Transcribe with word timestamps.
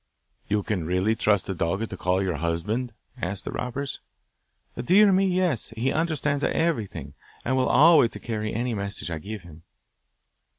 'You 0.47 0.63
can 0.63 0.83
really 0.87 1.15
trust 1.15 1.45
the 1.45 1.53
dog 1.53 1.87
to 1.87 1.95
call 1.95 2.23
your 2.23 2.37
husband?' 2.37 2.91
asked 3.21 3.45
the 3.45 3.51
robbers. 3.51 3.99
'Dear 4.75 5.11
me, 5.11 5.27
yes! 5.27 5.69
He 5.77 5.91
understands 5.91 6.43
everything, 6.43 7.13
and 7.45 7.55
will 7.55 7.69
always 7.69 8.15
carry 8.15 8.51
any 8.51 8.73
message 8.73 9.11
I 9.11 9.19
give 9.19 9.43
him. 9.43 9.61